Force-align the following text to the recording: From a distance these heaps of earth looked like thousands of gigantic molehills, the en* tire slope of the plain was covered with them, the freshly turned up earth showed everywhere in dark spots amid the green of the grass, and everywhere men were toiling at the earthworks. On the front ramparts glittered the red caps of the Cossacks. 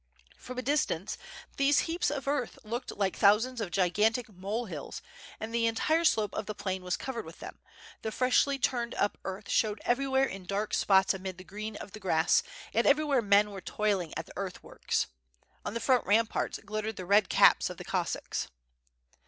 From 0.35 0.57
a 0.57 0.63
distance 0.63 1.15
these 1.57 1.81
heaps 1.81 2.09
of 2.09 2.27
earth 2.27 2.57
looked 2.63 2.89
like 2.97 3.15
thousands 3.15 3.61
of 3.61 3.69
gigantic 3.69 4.29
molehills, 4.33 5.03
the 5.39 5.67
en* 5.67 5.75
tire 5.75 6.03
slope 6.03 6.33
of 6.33 6.47
the 6.47 6.55
plain 6.55 6.83
was 6.83 6.97
covered 6.97 7.23
with 7.23 7.37
them, 7.37 7.59
the 8.01 8.11
freshly 8.11 8.57
turned 8.57 8.95
up 8.95 9.19
earth 9.25 9.47
showed 9.47 9.79
everywhere 9.85 10.25
in 10.25 10.45
dark 10.47 10.73
spots 10.73 11.13
amid 11.13 11.37
the 11.37 11.43
green 11.43 11.75
of 11.75 11.91
the 11.91 11.99
grass, 11.99 12.41
and 12.73 12.87
everywhere 12.87 13.21
men 13.21 13.51
were 13.51 13.61
toiling 13.61 14.11
at 14.17 14.25
the 14.25 14.33
earthworks. 14.35 15.05
On 15.63 15.75
the 15.75 15.79
front 15.79 16.03
ramparts 16.07 16.59
glittered 16.65 16.95
the 16.95 17.05
red 17.05 17.29
caps 17.29 17.69
of 17.69 17.77
the 17.77 17.85
Cossacks. 17.85 18.47